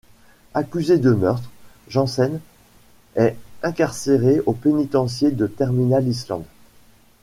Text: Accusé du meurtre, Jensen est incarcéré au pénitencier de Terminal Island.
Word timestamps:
Accusé 0.55 0.97
du 0.97 1.09
meurtre, 1.09 1.47
Jensen 1.87 2.39
est 3.15 3.35
incarcéré 3.61 4.41
au 4.47 4.53
pénitencier 4.53 5.29
de 5.29 5.45
Terminal 5.45 6.07
Island. 6.07 6.43